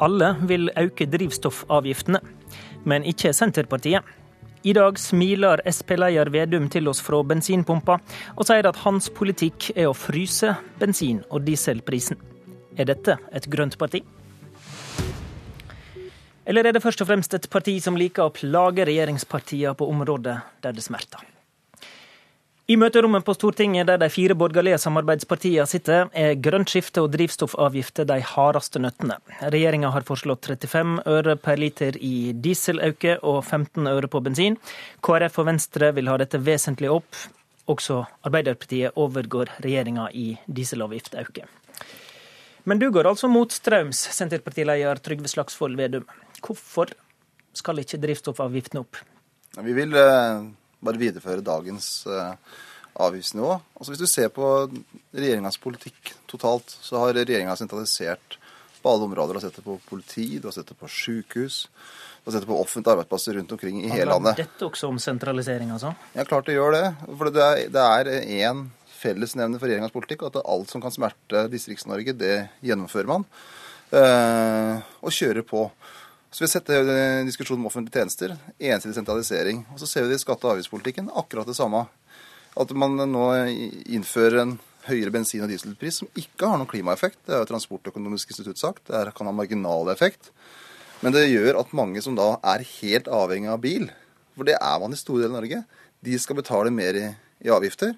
Alle 0.00 0.34
vil 0.44 0.68
øke 0.76 1.06
drivstoffavgiftene, 1.08 2.20
men 2.84 3.04
ikke 3.08 3.32
Senterpartiet. 3.32 4.04
I 4.66 4.74
dag 4.76 4.98
smiler 4.98 5.62
Sp-leder 5.70 6.28
Vedum 6.34 6.66
til 6.68 6.88
oss 6.90 7.00
fra 7.04 7.22
bensinpumpa, 7.24 7.96
og 8.36 8.48
sier 8.48 8.66
at 8.68 8.80
hans 8.82 9.08
politikk 9.14 9.70
er 9.76 9.88
å 9.88 9.94
fryse 9.96 10.52
bensin- 10.80 11.22
og 11.30 11.46
dieselprisen. 11.46 12.18
Er 12.76 12.90
dette 12.90 13.16
et 13.32 13.48
grønt 13.48 13.78
parti? 13.78 14.02
Eller 16.46 16.66
er 16.66 16.76
det 16.76 16.82
først 16.82 17.00
og 17.02 17.08
fremst 17.08 17.34
et 17.34 17.48
parti 17.50 17.78
som 17.80 17.96
liker 17.96 18.26
å 18.26 18.34
plage 18.34 18.84
regjeringspartiene 18.86 19.74
på 19.78 19.88
områder 19.90 20.44
der 20.62 20.76
det 20.76 20.84
smerter? 20.84 21.35
I 22.66 22.74
møterommet 22.74 23.22
på 23.22 23.30
Stortinget, 23.36 23.86
der 23.86 24.00
de 24.02 24.08
fire 24.10 24.34
borgerlige 24.34 24.80
samarbeidspartiene 24.82 25.68
sitter, 25.70 26.08
er 26.10 26.32
grønt 26.42 26.72
skifte 26.72 27.04
og 27.04 27.12
drivstoffavgifter 27.12 28.08
de 28.08 28.16
hardeste 28.26 28.82
nøttene. 28.82 29.20
Regjeringa 29.54 29.92
har 29.94 30.02
foreslått 30.08 30.48
35 30.50 30.96
øre 31.06 31.36
per 31.38 31.62
liter 31.62 31.94
i 32.02 32.32
dieselauke 32.34 33.20
og 33.22 33.38
15 33.44 33.86
øre 33.92 34.10
på 34.10 34.22
bensin. 34.26 34.58
KrF 34.98 35.38
og 35.44 35.48
Venstre 35.52 35.92
vil 35.94 36.10
ha 36.10 36.18
dette 36.18 36.42
vesentlig 36.42 36.90
opp. 36.90 37.22
Også 37.70 38.00
Arbeiderpartiet 38.26 38.98
overgår 38.98 39.54
regjeringa 39.62 40.10
i 40.10 40.32
dieselavgiftauke. 40.50 41.46
Men 42.66 42.82
du 42.82 42.90
går 42.90 43.06
altså 43.06 43.30
mot 43.30 43.54
strøms, 43.54 44.08
Senterpartileder 44.10 44.98
Trygve 45.06 45.30
Slagsvold 45.30 45.78
Vedum. 45.78 46.10
Hvorfor 46.42 46.90
skal 47.54 47.78
ikke 47.86 48.02
drivstoffavgiftene 48.02 48.82
opp? 48.82 48.98
Vi 49.62 49.72
vil 49.84 49.94
eh, 49.94 50.48
bare 50.86 51.00
videreføre 51.00 51.44
dagens 51.44 51.90
eh, 52.08 52.56
avgiftsnivå. 53.06 53.52
Altså 53.76 53.92
Hvis 53.92 54.02
du 54.02 54.08
ser 54.10 54.32
på 54.32 54.48
regjeringas 55.14 55.60
politikk 55.60 56.14
totalt, 56.30 56.70
så 56.80 57.02
har 57.02 57.16
regjeringa 57.16 57.56
sentralisert 57.58 58.38
på 58.82 58.92
alle 58.92 59.08
områder. 59.08 59.34
Du 59.34 59.40
har 59.40 59.46
sett 59.48 59.58
det 59.58 59.66
på 59.66 59.78
politi, 59.88 60.26
du 60.38 60.48
har 60.48 60.56
sett 60.56 60.70
det 60.70 60.78
på 60.78 60.88
sykehus, 60.90 61.66
du 62.22 62.30
har 62.30 62.36
sett 62.36 62.46
det 62.46 62.50
på 62.50 62.60
offentlige 62.60 62.96
arbeidsplasser 62.96 63.38
rundt 63.38 63.52
omkring 63.56 63.82
i 63.82 63.90
hele 63.90 64.10
landet. 64.12 64.36
Handler 64.36 64.46
dette 64.46 64.68
også 64.70 64.90
om 64.92 64.98
sentralisering, 65.02 65.74
altså? 65.74 65.92
Ja, 66.14 66.24
klart 66.28 66.48
det 66.48 66.56
gjør 66.56 66.76
det. 66.76 66.86
For 67.06 67.32
det 67.34 67.44
er, 67.44 67.62
det 67.74 67.84
er 67.84 68.12
én 68.40 68.66
fellesnevner 68.96 69.60
for 69.60 69.68
regjeringas 69.68 69.94
politikk, 69.94 70.26
at 70.28 70.40
alt 70.42 70.72
som 70.72 70.82
kan 70.82 70.94
smerte 70.94 71.46
Distrikts-Norge, 71.52 72.16
det 72.16 72.36
gjennomfører 72.64 73.10
man. 73.10 73.26
Eh, 73.94 74.82
og 75.02 75.14
kjører 75.14 75.46
på. 75.46 75.66
Så 76.36 76.44
Vi 76.44 76.44
har 76.44 76.48
sett 76.48 76.66
det 76.66 77.20
i 77.20 77.24
diskusjonen 77.24 77.62
om 77.62 77.66
offentlige 77.70 78.02
tjenester. 78.02 78.34
Ensidig 78.58 78.94
sentralisering. 78.94 79.62
Og 79.72 79.78
Så 79.80 79.86
ser 79.88 80.02
vi 80.02 80.08
det 80.10 80.18
i 80.18 80.20
skatte- 80.20 80.44
og 80.44 80.50
avgiftspolitikken. 80.52 81.08
Akkurat 81.16 81.46
det 81.48 81.56
samme. 81.56 81.86
At 82.54 82.74
man 82.76 82.92
nå 82.92 83.22
innfører 83.88 84.42
en 84.42 84.58
høyere 84.84 85.10
bensin- 85.10 85.40
og 85.40 85.48
dieselpris 85.48 86.02
som 86.02 86.08
ikke 86.12 86.44
har 86.44 86.58
noen 86.58 86.68
klimaeffekt. 86.68 87.16
Det 87.24 87.32
er 87.32 87.40
jo 87.40 87.48
Transportøkonomisk 87.48 88.28
institutt 88.28 88.58
sagt. 88.58 88.84
Det 88.84 89.14
kan 89.14 89.26
ha 89.26 89.32
marginal 89.32 89.88
effekt. 89.88 90.28
Men 91.00 91.14
det 91.16 91.24
gjør 91.30 91.60
at 91.60 91.72
mange 91.72 92.02
som 92.02 92.14
da 92.14 92.36
er 92.44 92.68
helt 92.82 93.08
avhengig 93.08 93.48
av 93.48 93.62
bil, 93.62 93.90
for 94.36 94.44
det 94.44 94.58
er 94.60 94.78
man 94.78 94.92
i 94.92 94.96
store 95.00 95.22
deler 95.22 95.36
av 95.36 95.40
Norge, 95.40 95.64
de 96.04 96.18
skal 96.18 96.36
betale 96.36 96.70
mer 96.70 96.94
i, 97.00 97.16
i 97.46 97.48
avgifter. 97.48 97.96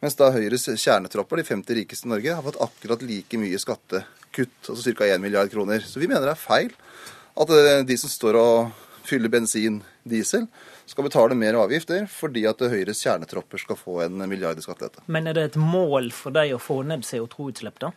Mens 0.00 0.14
da 0.14 0.30
Høyres 0.30 0.70
kjernetropper, 0.78 1.42
de 1.42 1.42
50 1.42 1.74
rikeste 1.74 2.06
i 2.06 2.14
Norge, 2.14 2.38
har 2.38 2.42
fått 2.42 2.62
akkurat 2.62 3.02
like 3.02 3.34
mye 3.34 3.58
skattekutt, 3.58 4.62
altså 4.62 4.94
ca. 4.94 5.10
1 5.10 5.20
milliard 5.20 5.50
kroner. 5.50 5.80
Så 5.82 5.98
vi 5.98 6.06
mener 6.06 6.22
det 6.22 6.36
er 6.38 6.46
feil 6.46 6.70
at 7.34 7.50
eh, 7.50 7.82
de 7.86 7.96
som 7.98 8.12
står 8.12 8.38
og 8.38 8.86
fyller 9.04 9.32
bensin, 9.32 9.82
diesel, 10.04 10.46
skal 10.86 11.06
betale 11.06 11.36
mer 11.38 11.56
avgifter 11.56 12.06
fordi 12.10 12.44
at 12.48 12.60
Høyres 12.60 13.00
kjernetropper 13.04 13.60
skal 13.60 13.78
få 13.78 14.00
en 14.04 14.24
milliard 14.28 14.58
i 14.60 14.64
skattelette. 14.64 15.04
Men 15.06 15.28
er 15.28 15.36
det 15.36 15.46
et 15.50 15.60
mål 15.60 16.10
for 16.14 16.34
deg 16.36 16.54
å 16.54 16.60
få 16.62 16.82
ned 16.86 17.06
CO2-utslipp, 17.08 17.80
da? 17.80 17.92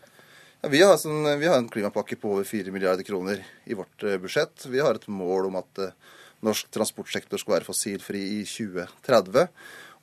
Ja, 0.63 0.71
vi, 0.73 0.81
har 0.81 0.95
sånn, 0.97 1.27
vi, 1.37 1.49
har 1.49 1.59
en 1.59 1.69
klimapakke 1.69 2.17
på 2.17 2.31
over 2.33 2.47
4 2.47 2.73
milliarder 2.73 3.05
kroner 3.05 3.43
i 3.69 3.75
vårt 3.77 4.03
uh, 4.07 4.15
budsjett. 4.21 4.65
Vi 4.71 4.81
har 4.81 4.97
et 4.97 5.05
mål 5.11 5.51
om 5.51 5.59
at 5.59 5.83
uh, 5.83 6.15
norsk 6.47 6.71
transportsektor 6.73 7.41
skal 7.41 7.59
være 7.59 7.67
fossilfri 7.67 8.23
i 8.39 8.41
2030. 8.47 9.51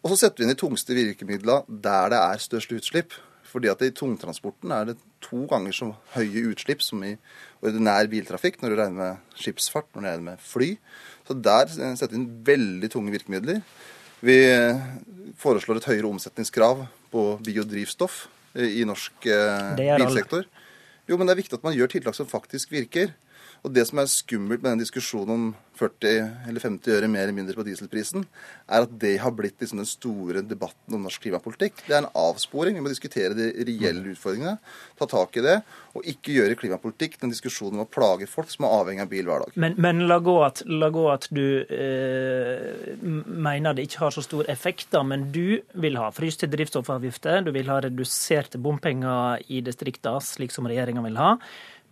Og 0.05 0.12
så 0.12 0.21
setter 0.21 0.43
vi 0.43 0.47
inn 0.47 0.53
de 0.53 0.61
tungste 0.61 0.94
virkemidlene 0.94 1.81
der 1.83 2.12
det 2.12 2.21
er 2.21 2.44
størst 2.44 2.77
utslipp. 2.77 3.17
Fordi 3.50 3.71
at 3.71 3.83
i 3.87 3.93
tungtransporten 3.94 4.73
er 4.75 4.93
det 4.93 4.97
to 5.25 5.45
ganger 5.51 5.75
så 5.77 5.91
høye 6.15 6.45
utslipp 6.53 6.85
som 6.85 7.03
i 7.07 7.15
ordinær 7.65 8.09
biltrafikk, 8.12 8.61
når 8.61 8.71
du 8.71 8.79
regner 8.79 8.99
med 9.01 9.41
skipsfart, 9.41 9.89
når 9.93 10.01
du 10.01 10.09
regner 10.09 10.27
med 10.29 10.45
fly. 10.45 10.75
Så 11.25 11.37
der 11.41 11.71
setter 11.73 12.12
vi 12.12 12.21
inn 12.21 12.31
veldig 12.47 12.93
tunge 12.93 13.15
virkemidler. 13.15 13.62
Vi 14.25 14.39
foreslår 15.41 15.81
et 15.81 15.89
høyere 15.89 16.11
omsetningskrav 16.12 16.85
på 17.12 17.25
biodrivstoff 17.45 18.27
i 18.55 18.85
norsk 18.87 19.27
eh, 19.27 19.99
bilsektor. 19.99 20.47
Jo, 21.09 21.19
men 21.19 21.27
det 21.27 21.35
er 21.35 21.41
viktig 21.43 21.59
at 21.59 21.67
man 21.67 21.75
gjør 21.77 21.91
tiltak 21.93 22.17
som 22.17 22.29
faktisk 22.31 22.73
virker. 22.73 23.12
Og 23.65 23.73
Det 23.73 23.87
som 23.89 24.01
er 24.01 24.11
skummelt 24.13 24.61
med 24.61 24.75
den 24.75 24.83
diskusjonen 24.83 25.33
om 25.35 25.45
40 25.75 26.49
eller 26.49 26.63
50 26.63 26.93
øre 26.95 27.09
mer 27.11 27.25
eller 27.25 27.35
mindre 27.35 27.57
på 27.59 27.65
dieselprisen, 27.67 28.27
er 28.69 28.85
at 28.85 28.93
det 29.01 29.17
har 29.23 29.33
blitt 29.35 29.57
liksom 29.59 29.81
den 29.81 29.89
store 29.89 30.43
debatten 30.47 30.95
om 30.95 31.03
norsk 31.07 31.25
klimapolitikk. 31.25 31.81
Det 31.87 31.97
er 31.97 32.03
en 32.05 32.11
avsporing. 32.15 32.77
Vi 32.77 32.85
må 32.85 32.93
diskutere 32.93 33.35
de 33.35 33.49
reelle 33.67 34.13
utfordringene, 34.13 34.59
ta 35.01 35.09
tak 35.11 35.41
i 35.41 35.45
det, 35.45 35.57
og 35.97 36.07
ikke 36.13 36.37
gjøre 36.37 36.59
klimapolitikk 36.61 37.19
den 37.23 37.33
diskusjonen 37.35 37.81
om 37.81 37.87
å 37.87 37.91
plage 37.91 38.29
folk 38.31 38.53
som 38.53 38.69
er 38.69 38.77
avhengig 38.77 39.07
av 39.07 39.11
bil 39.11 39.31
hver 39.31 39.47
dag. 39.47 39.59
Men, 39.59 39.77
men 39.83 40.05
la, 40.11 40.21
gå 40.23 40.37
at, 40.45 40.63
la, 40.71 40.93
gå 40.95 41.09
at, 41.11 41.29
du 41.35 41.65
eh, 41.65 42.95
mener 43.03 43.75
det 43.75 43.89
ikke 43.89 44.05
har 44.05 44.15
så 44.15 44.23
stor 44.25 44.47
effekt, 44.53 44.91
da, 44.95 45.03
men 45.07 45.31
du 45.35 45.59
vil 45.81 45.99
ha 45.99 46.13
fryste 46.15 46.51
drivstoffavgifter, 46.53 47.43
du 47.49 47.55
vil 47.57 47.73
ha 47.73 47.81
reduserte 47.83 48.61
bompenger 48.63 49.43
i 49.49 49.65
distriktene, 49.65 50.21
slik 50.23 50.55
som 50.55 50.69
regjeringa 50.69 51.03
vil 51.09 51.19
ha. 51.19 51.35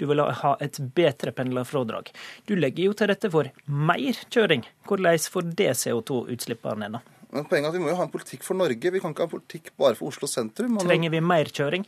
Du 0.02 0.08
vil 0.10 0.18
ha 0.18 0.52
et 0.58 0.80
bedre 0.96 1.30
pendlerfradrag. 1.30 2.08
Du 2.50 2.56
legger 2.58 2.88
jo 2.88 2.94
til 2.98 3.06
rette 3.12 3.28
for 3.30 3.46
mer 3.70 4.22
kjøring. 4.34 4.64
Hvordan 4.88 5.26
får 5.30 5.50
det 5.60 5.68
CO2-utslippene 5.78 6.88
ned? 6.90 7.10
Men 7.32 7.46
poenget 7.48 7.68
er 7.68 7.70
at 7.70 7.78
Vi 7.78 7.84
må 7.84 7.92
jo 7.92 7.98
ha 8.00 8.06
en 8.08 8.12
politikk 8.12 8.42
for 8.42 8.58
Norge. 8.58 8.90
Vi 8.90 9.00
kan 9.00 9.14
ikke 9.14 9.22
ha 9.22 9.28
en 9.30 9.36
politikk 9.36 9.70
bare 9.78 9.94
for 9.94 10.10
Oslo 10.10 10.26
sentrum. 10.26 10.74
Trenger 10.82 11.14
vi 11.14 11.22
mer 11.22 11.52
kjøring? 11.54 11.86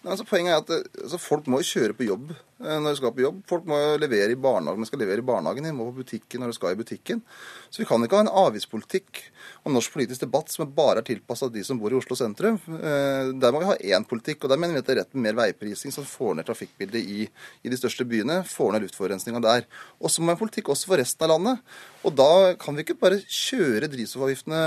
Nei, 0.00 0.14
altså 0.14 0.24
Poenget 0.24 0.54
er 0.54 0.62
at 0.62 0.70
altså, 1.02 1.18
Folk 1.20 1.48
må 1.50 1.60
jo 1.60 1.68
kjøre 1.74 1.96
på 1.96 2.06
jobb 2.06 2.30
eh, 2.32 2.78
når 2.80 2.94
de 2.94 2.98
skal 3.00 3.12
på 3.12 3.24
jobb. 3.24 3.42
Folk 3.50 3.66
må 3.68 3.76
jo 3.76 3.98
levere 4.00 4.32
i 4.32 4.38
barnehagen 4.40 4.80
de 4.80 4.88
skal 4.88 5.02
levere 5.02 5.20
i 5.20 5.26
barnehagen. 5.28 5.66
De 5.68 5.74
må 5.76 5.90
på 5.90 6.00
butikken 6.00 6.40
når 6.40 6.52
de 6.52 6.56
skal 6.56 6.72
i 6.72 6.78
butikken. 6.78 7.20
Så 7.68 7.82
vi 7.82 7.88
kan 7.88 8.00
ikke 8.06 8.16
ha 8.16 8.24
en 8.24 8.32
avgiftspolitikk 8.46 9.20
og 9.60 9.74
norsk 9.74 9.92
politisk 9.92 10.24
debatt 10.24 10.48
som 10.48 10.70
bare 10.72 11.02
er 11.02 11.08
tilpassa 11.10 11.50
de 11.52 11.64
som 11.66 11.76
bor 11.80 11.92
i 11.92 11.98
Oslo 11.98 12.16
sentrum. 12.16 12.56
Eh, 12.78 13.32
der 13.42 13.52
må 13.52 13.60
vi 13.60 13.68
ha 13.68 13.76
én 13.98 14.06
politikk, 14.08 14.46
og 14.46 14.54
der 14.54 14.62
mener 14.62 14.78
vi 14.78 14.80
at 14.80 14.88
det 14.88 14.96
er 14.96 15.02
rett 15.02 15.12
med 15.12 15.26
mer 15.28 15.38
veiprising 15.42 15.92
som 15.92 16.08
får 16.08 16.38
ned 16.38 16.48
trafikkbildet 16.48 17.12
i, 17.18 17.28
i 17.60 17.72
de 17.72 17.80
største 17.80 18.08
byene. 18.08 18.40
Får 18.48 18.72
ned 18.72 18.86
luftforurensninga 18.86 19.44
der. 19.44 19.68
Og 20.00 20.08
så 20.08 20.24
må 20.24 20.30
vi 20.30 20.32
ha 20.32 20.38
en 20.38 20.42
politikk 20.46 20.72
også 20.72 20.94
for 20.94 21.02
resten 21.02 21.28
av 21.28 21.34
landet. 21.34 21.60
Og 22.08 22.16
da 22.16 22.30
kan 22.56 22.72
vi 22.72 22.86
ikke 22.86 22.96
bare 23.02 23.20
kjøre 23.20 23.92
drivstoffavgiftene 23.92 24.64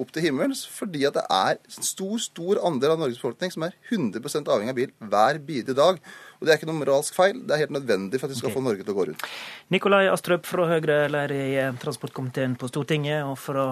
opp 0.00 0.16
til 0.16 0.24
himmels, 0.30 0.64
fordi 0.72 1.04
at 1.04 1.20
det 1.20 1.26
er 1.28 1.60
en 1.60 1.88
stor, 1.92 2.16
stor 2.24 2.64
andel 2.64 2.94
av 2.94 3.02
Norges 3.02 3.20
befolkning 3.20 3.52
som 3.52 3.66
er 3.68 3.76
100 3.90 4.45
avhengig 4.52 4.74
av 4.74 4.78
bil 4.78 4.94
hver 5.12 5.40
bidige 5.48 5.76
dag. 5.78 5.98
Og 6.36 6.44
Det 6.44 6.52
er 6.52 6.60
ikke 6.60 6.68
noe 6.68 6.78
moralsk 6.82 7.16
feil, 7.16 7.40
det 7.48 7.54
er 7.54 7.64
helt 7.64 7.74
nødvendig 7.78 8.20
for 8.20 8.28
at 8.28 8.34
vi 8.34 8.38
skal 8.38 8.50
okay. 8.50 8.58
få 8.58 8.64
Norge 8.66 8.84
til 8.84 8.92
å 8.92 8.98
gå 8.98 9.08
rundt. 9.08 9.26
Nikolai 9.72 10.04
Astrup 10.12 10.46
fra 10.48 10.68
Høyre, 10.68 10.98
leder 11.08 11.32
i 11.32 11.50
transportkomiteen 11.80 12.58
på 12.60 12.68
Stortinget, 12.68 13.24
og 13.24 13.38
fra, 13.40 13.66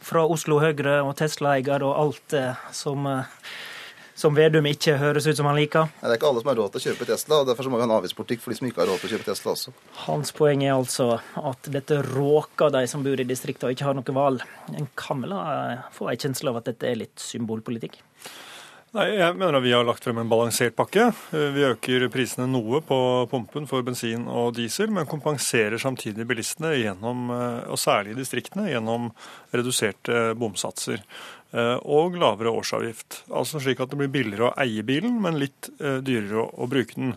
fra 0.00 0.24
Oslo 0.24 0.62
Høyre 0.64 1.02
og 1.04 1.12
Tesla-eier 1.20 1.84
og 1.84 1.96
alt 2.06 2.38
som 2.72 3.08
som 4.16 4.32
Vedum 4.32 4.64
ikke 4.64 4.94
høres 4.96 5.26
ut 5.28 5.36
som 5.36 5.46
han 5.50 5.58
liker. 5.58 5.90
Nei, 6.00 6.08
det 6.08 6.14
er 6.14 6.18
ikke 6.18 6.28
alle 6.30 6.40
som 6.40 6.50
har 6.50 6.56
råd 6.56 6.72
til 6.72 6.80
å 6.80 6.84
kjøpe 6.86 7.08
Tesla, 7.10 7.40
og 7.42 7.50
derfor 7.50 7.68
må 7.68 7.76
vi 7.76 7.84
ha 7.84 7.88
en 7.90 7.94
avgiftspolitikk 7.98 8.42
for 8.42 8.52
de 8.52 8.58
som 8.58 8.68
ikke 8.70 8.80
har 8.80 8.88
råd 8.88 9.02
til 9.02 9.10
å 9.10 9.12
kjøpe 9.12 9.28
Tesla 9.28 9.52
også. 9.52 9.74
Hans 10.06 10.32
poeng 10.36 10.64
er 10.64 10.72
altså 10.72 11.08
at 11.36 11.68
dette 11.74 12.00
råker 12.06 12.72
de 12.72 12.82
som 12.88 13.04
bor 13.04 13.20
i 13.20 13.28
distriktene 13.28 13.68
og 13.68 13.76
ikke 13.76 13.90
har 13.90 13.98
noe 13.98 14.16
valg. 14.16 14.44
En 14.72 14.88
kan 14.96 15.20
vel 15.20 15.36
få 15.98 16.08
en 16.08 16.22
kjensle 16.24 16.52
av 16.52 16.62
at 16.62 16.70
dette 16.72 16.88
er 16.88 17.00
litt 17.02 17.20
symbolpolitikk? 17.20 18.00
Nei, 18.96 19.10
Jeg 19.18 19.36
mener 19.36 19.58
at 19.58 19.64
vi 19.64 19.74
har 19.74 19.84
lagt 19.84 20.06
frem 20.06 20.16
en 20.22 20.28
balansert 20.30 20.72
pakke. 20.72 21.10
Vi 21.28 21.64
øker 21.66 22.06
prisene 22.08 22.46
noe 22.48 22.78
på 22.80 22.96
pumpen 23.28 23.66
for 23.68 23.84
bensin 23.84 24.22
og 24.24 24.54
diesel, 24.56 24.88
men 24.88 25.08
kompenserer 25.10 25.76
samtidig 25.76 26.24
bilistene, 26.24 26.70
gjennom, 26.80 27.26
og 27.28 27.76
særlig 27.76 28.14
i 28.14 28.16
distriktene, 28.22 28.70
gjennom 28.70 29.10
reduserte 29.52 30.30
bomsatser 30.40 31.02
og 31.84 32.16
lavere 32.22 32.54
årsavgift. 32.56 33.18
Altså 33.28 33.60
slik 33.60 33.82
at 33.84 33.92
det 33.92 33.98
blir 34.00 34.14
billigere 34.14 34.48
å 34.48 34.54
eie 34.64 34.86
bilen, 34.86 35.20
men 35.20 35.36
litt 35.42 35.68
dyrere 35.76 36.46
å, 36.46 36.70
bruke 36.70 36.96
den. 36.96 37.12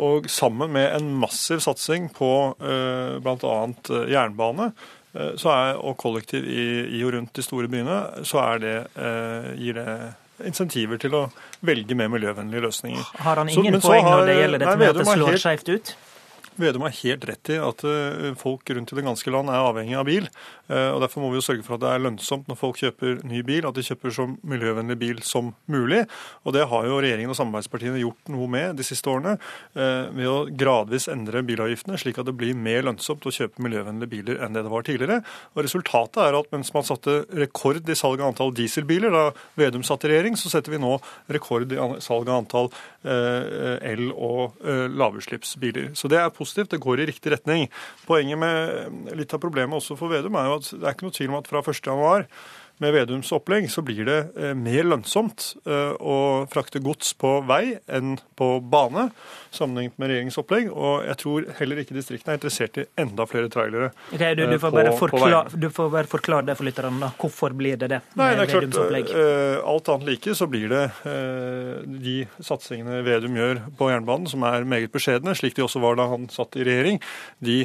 Og 0.00 0.30
sammen 0.32 0.72
med 0.78 0.88
en 0.94 1.12
massiv 1.20 1.60
satsing 1.60 2.08
på 2.16 2.30
bl.a. 2.56 3.52
jernbane 4.14 4.70
er, 5.12 5.76
og 5.76 6.00
kollektiv 6.00 6.48
i, 6.48 6.66
i, 6.88 7.04
og 7.04 7.18
rundt 7.18 7.36
de 7.36 7.44
store 7.44 7.68
byene, 7.68 8.00
så 8.24 8.48
det, 8.64 8.76
gir 9.60 9.76
det 9.76 10.00
insentiver 10.48 11.00
til 11.02 11.16
å 11.16 11.24
velge 11.66 11.96
mer 11.98 12.10
miljøvennlige 12.12 12.64
løsninger. 12.66 13.10
Har 13.24 13.42
han 13.42 13.50
ingen 13.52 13.80
så, 13.80 13.88
poeng 13.88 14.06
har, 14.06 14.20
når 14.20 14.30
det 14.30 14.38
gjelder 14.38 14.64
dette 14.64 14.76
med 14.80 14.92
at 14.92 15.00
det 15.00 15.08
slår 15.10 15.40
skjevt 15.44 15.72
ut? 15.74 15.92
Vedum 16.58 16.82
har 16.82 16.94
helt 17.02 17.24
rett 17.28 17.50
i 17.52 17.58
at 17.62 17.82
eh, 17.86 18.32
folk 18.38 18.70
rundt 18.74 18.92
i 18.92 18.96
det 18.98 19.04
ganske 19.06 19.32
land 19.32 19.50
er 19.52 19.62
avhengig 19.62 19.96
av 19.96 20.06
bil. 20.08 20.26
Eh, 20.70 20.90
og 20.90 21.00
Derfor 21.04 21.22
må 21.22 21.30
vi 21.30 21.38
jo 21.38 21.44
sørge 21.44 21.64
for 21.66 21.76
at 21.76 21.84
det 21.84 21.92
er 21.94 22.02
lønnsomt 22.02 22.50
når 22.50 22.58
folk 22.58 22.80
kjøper 22.80 23.20
ny 23.28 23.42
bil, 23.46 23.68
at 23.68 23.76
de 23.76 23.84
kjøper 23.86 24.14
så 24.14 24.26
miljøvennlig 24.42 24.96
bil 25.00 25.22
som 25.26 25.52
mulig. 25.70 26.02
Og 26.44 26.56
Det 26.56 26.66
har 26.72 26.88
jo 26.88 26.98
regjeringen 27.00 27.32
og 27.32 27.38
samarbeidspartiene 27.38 28.02
gjort 28.02 28.32
noe 28.34 28.48
med 28.50 28.80
de 28.80 28.86
siste 28.86 29.10
årene. 29.12 29.36
Eh, 29.76 30.10
ved 30.16 30.30
å 30.30 30.36
gradvis 30.50 31.08
endre 31.12 31.44
bilavgiftene, 31.46 32.00
slik 32.00 32.20
at 32.20 32.28
det 32.28 32.36
blir 32.40 32.58
mer 32.58 32.84
lønnsomt 32.88 33.28
å 33.28 33.34
kjøpe 33.34 33.62
miljøvennlige 33.62 34.12
biler 34.16 34.42
enn 34.44 34.56
det 34.56 34.64
det 34.66 34.74
var 34.74 34.86
tidligere. 34.86 35.20
Og 35.54 35.64
Resultatet 35.64 36.20
er 36.24 36.40
at 36.40 36.50
mens 36.52 36.72
man 36.74 36.86
satte 36.88 37.20
rekord 37.36 37.88
i 37.88 37.98
salg 37.98 38.20
av 38.20 38.32
antall 38.32 38.52
dieselbiler 38.56 39.14
da 39.14 39.26
Vedum 39.56 39.84
satt 39.86 40.04
i 40.04 40.10
regjering, 40.10 40.36
så 40.38 40.50
setter 40.50 40.74
vi 40.74 40.80
nå 40.82 40.96
rekord 41.30 41.70
i 41.72 41.78
salg 42.02 42.28
av 42.28 42.40
antall 42.40 42.70
el- 43.04 44.12
og 44.12 44.58
lavutslippsbiler. 44.60 45.90
Så 45.96 46.10
det 46.10 46.18
er 46.20 46.32
positivt. 46.40 46.72
Det 46.74 46.82
går 46.82 47.04
i 47.04 47.10
riktig 47.12 47.34
retning. 47.36 47.68
Poenget 48.08 48.40
med 48.40 49.14
litt 49.20 49.36
av 49.36 49.42
problemet 49.44 49.78
også 49.78 49.98
for 50.00 50.12
Vedum 50.12 50.40
er 50.40 50.48
jo 50.50 50.58
at 50.58 50.72
det 50.72 50.82
er 50.82 50.96
ikke 50.96 51.08
noe 51.08 51.18
tvil 51.20 51.32
om 51.32 51.38
at 51.40 51.52
fra 51.52 51.62
1.1 51.62 52.26
med 52.80 52.94
Vedums 52.94 53.30
opplegg 53.36 53.68
så 53.70 53.82
blir 53.84 54.06
det 54.08 54.18
eh, 54.40 54.54
mer 54.56 54.86
lønnsomt 54.88 55.52
eh, 55.68 55.92
å 56.00 56.46
frakte 56.50 56.80
gods 56.82 57.12
på 57.20 57.32
vei 57.48 57.76
enn 57.92 58.16
på 58.38 58.48
bane, 58.72 59.10
sammenlignet 59.52 59.98
med 60.00 60.10
regjeringens 60.10 60.38
opplegg. 60.40 60.70
Og 60.72 61.04
jeg 61.04 61.20
tror 61.20 61.48
heller 61.58 61.82
ikke 61.82 61.96
distriktene 61.96 62.34
er 62.34 62.40
interessert 62.40 62.80
i 62.80 62.86
enda 63.00 63.26
flere 63.28 63.50
trailere 63.52 63.90
okay, 64.14 64.36
du, 64.38 64.46
du, 64.48 64.56
får 64.62 64.72
på, 64.72 64.94
forklare, 65.02 65.42
du, 65.52 65.68
får 65.74 65.90
bare 65.92 66.10
forklare 66.10 66.48
det 66.48 66.56
for 66.56 66.68
lytterne. 66.68 67.02
da. 67.02 67.10
Hvorfor 67.20 67.56
blir 67.56 67.76
det 67.80 67.90
det? 67.92 68.00
Nei, 68.18 68.30
det 68.38 68.46
er 68.46 68.52
klart, 68.54 68.80
opplegg? 68.84 69.12
Alt 69.74 69.92
annet 69.92 70.08
like 70.08 70.36
så 70.36 70.48
blir 70.50 70.72
det 70.72 70.84
de 72.00 72.16
satsingene 72.44 73.02
Vedum 73.04 73.36
gjør 73.36 73.62
på 73.76 73.90
jernbanen, 73.90 74.28
som 74.30 74.44
er 74.48 74.64
meget 74.68 74.92
beskjedne, 74.94 75.34
slik 75.36 75.56
de 75.58 75.64
også 75.66 75.82
var 75.82 75.98
da 76.00 76.08
han 76.10 76.28
satt 76.32 76.56
i 76.56 76.64
regjering, 76.66 77.00
de, 77.44 77.58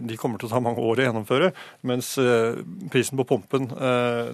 de 0.00 0.18
kommer 0.20 0.40
til 0.40 0.48
å 0.48 0.54
ta 0.54 0.62
mange 0.64 0.82
år 0.84 1.02
å 1.02 1.08
gjennomføre. 1.08 1.52
Mens 1.88 2.12
prisen 2.92 3.20
på 3.20 3.26
pumpen 3.28 3.68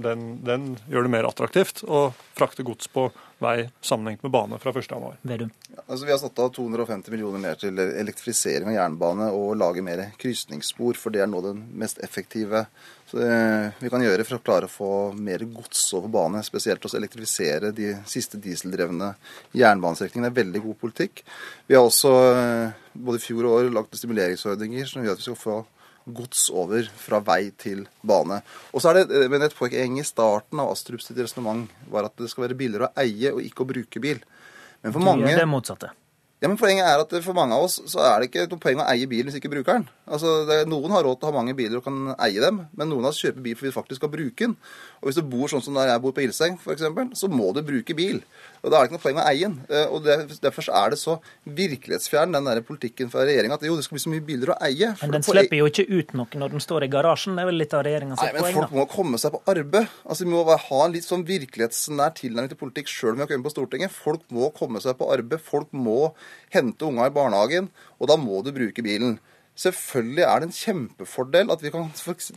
den, 0.03 0.27
den, 0.45 0.75
gjør 0.91 1.07
det 1.07 1.13
mer 1.13 1.29
attraktivt 1.29 1.83
å 1.85 2.09
frakte 2.37 2.65
gods 2.67 2.91
på 2.93 3.09
vei 3.43 3.69
sammenhengt 3.85 4.23
med 4.25 4.33
bane 4.33 4.59
fra 4.59 4.73
1.1. 4.73 5.51
Ja, 5.69 5.83
altså 5.87 6.07
vi 6.07 6.13
har 6.13 6.21
satt 6.21 6.39
av 6.41 6.53
250 6.57 7.13
millioner 7.13 7.43
mer 7.43 7.59
til 7.61 7.79
elektrifisering 7.79 8.71
av 8.73 8.79
jernbane 8.79 9.29
og 9.37 9.57
lage 9.61 9.85
mer 9.85 10.07
krysningsspor, 10.21 10.97
for 10.97 11.13
det 11.13 11.25
er 11.25 11.31
nå 11.31 11.43
den 11.45 11.67
mest 11.77 12.01
effektive 12.05 12.65
så, 13.07 13.21
eh, 13.23 13.71
vi 13.79 13.91
kan 13.91 14.03
gjøre 14.03 14.25
for 14.27 14.39
å 14.39 14.43
klare 14.43 14.67
å 14.67 14.73
få 14.73 14.91
mer 15.15 15.45
gods 15.47 15.85
over 15.95 16.11
bane. 16.11 16.43
Spesielt 16.43 16.83
å 16.83 16.91
elektrifisere 16.99 17.71
de 17.75 17.93
siste 18.09 18.41
dieseldrevne 18.43 19.13
jernbanestrekningene. 19.55 20.33
Det 20.33 20.35
er 20.35 20.45
veldig 20.45 20.63
god 20.65 20.79
politikk. 20.81 21.23
Vi 21.69 21.77
har 21.79 21.87
også 21.87 22.13
eh, 22.33 22.75
både 22.99 23.21
i 23.21 23.27
fjor 23.29 23.47
og 23.47 23.59
år 23.61 23.71
lagt 23.77 23.95
stimuleringsordninger 23.95 24.91
som 24.91 25.05
gjør 25.05 25.15
at 25.15 25.23
vi 25.23 25.29
skal 25.29 25.39
få 25.39 25.61
gods 26.07 26.47
over 26.55 26.87
fra 27.01 27.21
vei 27.25 27.51
til 27.59 27.85
bane. 28.07 28.41
Og 28.73 28.83
så 28.83 28.93
er 28.93 29.01
det, 29.01 29.25
eh, 29.25 29.29
men 29.29 29.43
Et 29.43 29.55
poeng 29.55 29.99
i 29.99 30.07
starten 30.07 30.61
av 30.63 30.71
Astrup 30.71 31.03
sitt 31.03 31.19
resonnement 31.19 31.69
var 31.91 32.05
at 32.07 32.17
det 32.17 32.31
skal 32.31 32.47
være 32.47 32.59
billigere 32.59 32.91
å 32.91 32.99
eie 33.03 33.33
og 33.33 33.43
ikke 33.43 33.65
å 33.65 33.71
bruke 33.75 34.01
bil. 34.01 34.21
Men 34.83 34.93
for 34.93 35.01
mange... 35.01 35.27
Det 35.27 35.35
er 35.35 35.45
det 35.45 35.51
motsatte. 35.51 35.91
Ja, 36.37 36.51
men 36.51 36.59
Poenget 36.61 36.85
er 36.85 37.01
at 37.01 37.13
for 37.25 37.33
mange 37.33 37.57
av 37.57 37.65
oss 37.65 37.79
så 37.89 38.03
er 38.05 38.21
det 38.21 38.27
ikke 38.29 38.43
noe 38.51 38.61
poeng 38.61 38.81
å 38.83 38.87
eie 38.93 39.07
bilen 39.09 39.31
hvis 39.31 39.39
ikke 39.39 39.49
bruker 39.55 39.79
den. 39.79 39.87
Altså, 40.05 40.43
det, 40.45 40.59
Noen 40.69 40.93
har 40.93 41.07
råd 41.07 41.17
til 41.17 41.25
å 41.29 41.31
ha 41.31 41.37
mange 41.39 41.55
biler 41.57 41.81
og 41.81 41.87
kan 41.87 42.11
eie 42.27 42.43
dem, 42.43 42.59
men 42.77 42.91
noen 42.93 43.07
av 43.07 43.15
oss 43.15 43.23
kjøper 43.25 43.41
bil 43.41 43.57
fordi 43.57 43.71
vi 43.71 43.77
faktisk 43.79 44.03
skal 44.03 44.13
bruke 44.13 44.45
den. 44.45 44.53
Og 45.01 45.09
Hvis 45.09 45.17
du 45.17 45.31
bor 45.33 45.49
sånn 45.49 45.65
som 45.65 45.79
der 45.79 45.89
jeg 45.89 46.03
bor 46.05 46.13
på 46.13 46.27
Ilseng, 46.27 46.59
f.eks., 46.61 46.85
så 47.17 47.31
må 47.33 47.55
du 47.57 47.63
bruke 47.65 47.97
bil. 47.97 48.21
Og 48.67 48.73
Da 48.73 48.81
er 48.81 48.83
det 48.83 48.89
ikke 48.89 48.97
noe 48.97 49.05
poeng 49.05 49.19
å 49.23 49.25
eie 49.31 49.47
den. 49.47 49.53
Eh, 49.71 49.93
og 49.95 50.07
Derfor 50.43 50.67
er 50.75 50.91
det 50.91 50.99
så 50.99 51.15
virkelighetsfjern, 51.47 52.35
den 52.35 52.49
der 52.49 52.61
politikken 52.67 53.13
fra 53.13 53.23
regjeringa, 53.23 53.61
at 53.61 53.67
jo, 53.69 53.77
det 53.79 53.87
skal 53.87 53.95
bli 53.95 54.03
så 54.03 54.11
mye 54.11 54.25
billigere 54.27 54.57
å 54.57 54.67
eie. 54.67 54.89
Men 55.05 55.15
den 55.15 55.27
slipper 55.27 55.61
jo 55.61 55.69
ikke 55.71 55.87
ut 55.87 56.17
noe 56.19 56.41
når 56.43 56.57
den 56.57 56.65
står 56.65 56.89
i 56.89 56.91
garasjen. 56.91 57.39
Det 57.39 57.45
er 57.45 57.51
vel 57.53 57.61
litt 57.63 57.77
av 57.79 57.85
regjeringas 57.87 58.19
poeng? 58.19 58.35
Nei, 58.35 58.43
men 58.43 58.59
folk 58.59 58.75
må 58.75 58.89
komme 58.91 59.23
seg 59.23 59.37
på 59.37 59.43
arbeid. 59.55 59.95
Altså, 60.03 60.27
Vi 60.27 60.33
må 60.33 60.43
ha 60.51 60.83
en 60.83 60.97
litt 60.97 61.07
sånn 61.07 61.23
virkelighetsnær 61.31 62.17
tilnærming 62.19 62.51
til 62.51 62.61
politikk 62.65 62.91
sjøl 62.91 63.15
om 63.15 63.23
vi 63.23 63.27
har 63.27 63.31
kommet 63.31 63.47
på 63.47 63.55
Stortinget. 63.55 63.95
Folk 63.95 64.27
må 64.35 64.51
komme 64.59 64.83
seg 64.83 64.99
på 64.99 65.13
arbeid. 65.15 65.47
Folk 65.47 65.71
må 65.71 66.11
hente 66.51 66.91
unga 66.91 67.07
i 67.07 67.15
barnehagen, 67.15 67.71
og 68.03 68.11
da 68.11 68.19
må 68.19 68.43
du 68.43 68.51
bruke 68.57 68.83
bilen. 68.83 69.21
Selvfølgelig 69.57 70.25
er 70.27 70.43
det 70.43 70.51
en 70.51 70.59
kjempefordel 70.59 71.53
at 71.55 71.63
vi 71.65 71.71
kan 71.73 71.87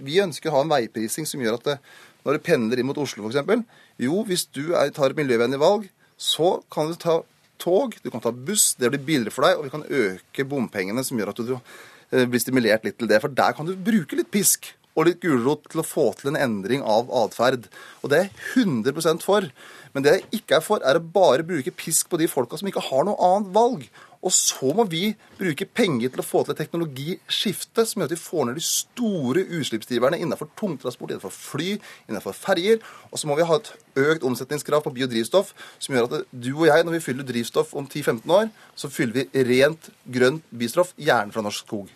Vi 0.06 0.22
ønsker 0.24 0.52
å 0.52 0.60
ha 0.60 0.62
en 0.64 0.72
veiprising 0.72 1.25
som 1.28 1.42
gjør 1.44 1.58
at 1.58 1.66
det, 1.66 1.80
når 2.24 2.38
du 2.38 2.46
pendler 2.46 2.80
inn 2.80 2.88
mot 2.88 3.02
Oslo 3.02 3.28
f.eks. 3.28 3.66
Jo, 4.00 4.22
hvis 4.28 4.46
du 4.56 4.75
er, 4.78 4.92
tar 4.96 5.12
et 5.12 5.20
miljøvennlig 5.20 5.60
valg, 5.60 5.90
så 6.19 6.57
kan 6.71 6.92
du 6.92 6.98
ta 7.00 7.21
tog, 7.60 7.95
du 8.04 8.10
kan 8.12 8.24
ta 8.24 8.31
buss, 8.31 8.74
det 8.80 8.92
blir 8.92 9.04
billigere 9.04 9.36
for 9.36 9.48
deg, 9.48 9.60
og 9.60 9.68
vi 9.68 9.74
kan 9.74 9.88
øke 9.88 10.45
bompengene, 10.48 11.04
som 11.04 11.19
gjør 11.19 11.33
at 11.33 11.42
du 11.44 11.56
eh, 11.56 12.25
blir 12.27 12.44
stimulert 12.44 12.86
litt 12.88 13.00
til 13.00 13.10
det. 13.12 13.21
For 13.24 13.31
der 13.31 13.56
kan 13.56 13.68
du 13.68 13.75
bruke 13.75 14.19
litt 14.19 14.31
pisk 14.31 14.71
og 15.00 15.07
litt 15.07 15.21
gulrot 15.24 15.68
til 15.71 15.81
å 15.81 15.88
få 15.88 16.10
til 16.19 16.31
en 16.31 16.39
endring 16.39 16.83
av 16.83 17.12
atferd. 17.24 17.69
Og 18.01 18.12
det 18.12 18.19
er 18.19 18.27
jeg 18.27 18.66
100 18.66 19.24
for. 19.24 19.48
Men 19.94 20.06
det 20.06 20.16
jeg 20.16 20.42
ikke 20.42 20.60
er 20.60 20.66
for, 20.66 20.83
er 20.83 21.00
å 21.00 21.04
bare 21.04 21.45
bruke 21.48 21.74
pisk 21.75 22.10
på 22.12 22.19
de 22.19 22.27
folka 22.31 22.60
som 22.60 22.68
ikke 22.69 22.83
har 22.89 23.07
noe 23.07 23.19
annet 23.30 23.54
valg. 23.56 23.86
Og 24.19 24.33
så 24.36 24.74
må 24.75 24.83
vi 24.92 25.13
bruke 25.38 25.66
penger 25.66 26.12
til 26.12 26.21
å 26.21 26.25
få 26.27 26.42
til 26.44 26.51
et 26.51 26.60
teknologiskifte 26.60 27.86
som 27.88 28.01
gjør 28.01 28.10
at 28.10 28.16
vi 28.16 28.19
får 28.19 28.48
ned 28.50 28.57
de 28.60 28.63
store 28.66 29.45
utslippsdriverne 29.60 30.19
innenfor 30.19 30.50
tungtransport, 30.60 31.13
innenfor 31.13 31.31
fly, 31.31 31.77
innenfor 32.10 32.36
ferjer. 32.36 32.83
Og 33.13 33.21
så 33.21 33.30
må 33.30 33.38
vi 33.39 33.48
ha 33.48 33.60
et 33.60 33.71
økt 34.04 34.25
omsetningskrav 34.27 34.83
på 34.83 34.94
biodrivstoff 34.98 35.54
som 35.77 35.95
gjør 35.95 36.10
at 36.10 36.27
du 36.31 36.51
og 36.57 36.68
jeg, 36.68 36.83
når 36.83 36.98
vi 36.98 37.06
fyller 37.06 37.30
drivstoff 37.30 37.71
om 37.80 37.88
10-15 37.88 38.36
år, 38.42 38.51
så 38.75 38.92
fyller 38.92 39.24
vi 39.24 39.45
rent 39.54 39.89
grønt 40.12 40.44
bistoff, 40.51 40.92
gjerne 41.00 41.36
fra 41.36 41.45
norsk 41.45 41.63
skog. 41.63 41.95